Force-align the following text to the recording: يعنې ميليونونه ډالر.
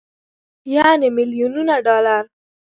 يعنې 0.75 1.09
ميليونونه 1.15 1.75
ډالر. 1.85 2.23